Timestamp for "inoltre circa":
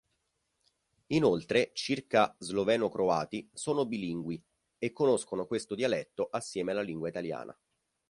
1.09-2.35